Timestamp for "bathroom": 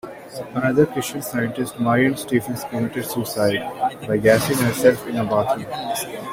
5.23-5.67